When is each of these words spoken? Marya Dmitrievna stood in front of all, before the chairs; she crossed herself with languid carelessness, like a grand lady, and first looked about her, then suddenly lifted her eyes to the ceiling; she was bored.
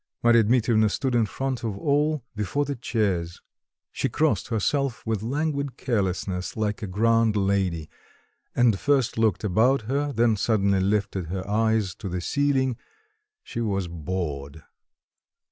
Marya 0.23 0.41
Dmitrievna 0.45 0.89
stood 0.89 1.13
in 1.13 1.27
front 1.27 1.63
of 1.63 1.77
all, 1.77 2.23
before 2.35 2.65
the 2.65 2.75
chairs; 2.75 3.39
she 3.91 4.09
crossed 4.09 4.47
herself 4.47 5.05
with 5.05 5.21
languid 5.21 5.77
carelessness, 5.77 6.57
like 6.57 6.81
a 6.81 6.87
grand 6.87 7.35
lady, 7.35 7.87
and 8.55 8.79
first 8.79 9.15
looked 9.19 9.43
about 9.43 9.81
her, 9.83 10.11
then 10.11 10.35
suddenly 10.37 10.79
lifted 10.79 11.27
her 11.27 11.47
eyes 11.47 11.93
to 11.93 12.09
the 12.09 12.19
ceiling; 12.19 12.77
she 13.43 13.61
was 13.61 13.87
bored. 13.87 14.63